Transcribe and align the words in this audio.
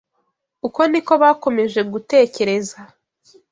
Uko 0.67 0.81
ni 0.91 0.99
ko 1.07 1.13
bakomeje 1.23 1.79
gutekereza 1.91 2.79